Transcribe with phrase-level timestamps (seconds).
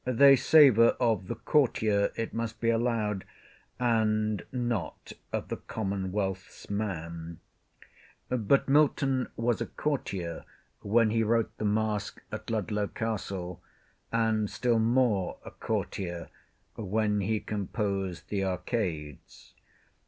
[0.03, 3.23] They savour of the Courtier, it must be allowed,
[3.79, 7.37] and not of the Commonwealthsman.
[8.27, 10.43] But Milton was a Courtier
[10.81, 13.61] when he wrote the Masque at Ludlow Castle,
[14.11, 16.29] and still more a Courtier
[16.73, 19.53] when he composed the Arcades.